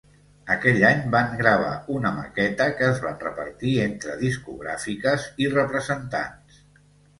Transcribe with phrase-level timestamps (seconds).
[0.53, 6.61] Aquell any van gravar una maqueta que es van repartir entre discogràfiques i representants.